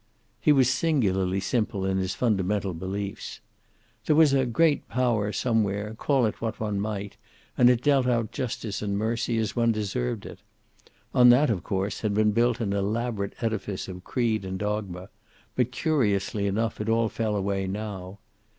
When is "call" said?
5.93-6.25